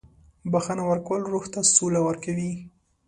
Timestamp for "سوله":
1.75-1.99